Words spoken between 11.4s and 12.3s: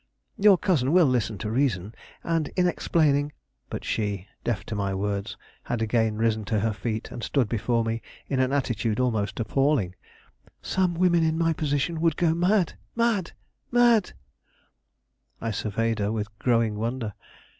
position would